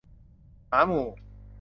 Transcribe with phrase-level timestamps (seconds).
[0.69, 1.07] หมาหมู่